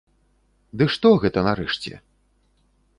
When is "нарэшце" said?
1.51-2.03